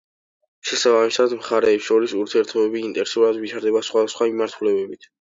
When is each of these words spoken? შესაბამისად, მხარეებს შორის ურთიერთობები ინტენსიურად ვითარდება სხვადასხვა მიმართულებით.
შესაბამისად, 0.69 1.35
მხარეებს 1.41 1.87
შორის 1.91 2.17
ურთიერთობები 2.23 2.85
ინტენსიურად 2.89 3.41
ვითარდება 3.47 3.87
სხვადასხვა 3.93 4.33
მიმართულებით. 4.35 5.09